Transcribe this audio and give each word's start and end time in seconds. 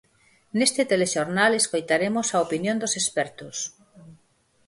Neste 0.57 0.81
telexornal 0.91 1.51
escoitaremos 1.55 2.27
a 2.31 2.37
opinión 2.45 2.77
dos 2.79 2.93
expertos. 3.01 3.55